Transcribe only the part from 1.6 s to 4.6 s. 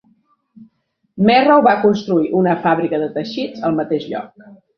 va construir una fàbrica de teixits al mateix lloc.